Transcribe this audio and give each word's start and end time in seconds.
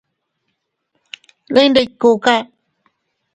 Iyndè 1.51 1.61
ndikuka. 1.69 2.33